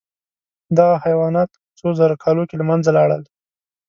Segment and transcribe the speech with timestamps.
[0.77, 3.21] دغه حیوانات په څو زرو کالو کې له منځه لاړل.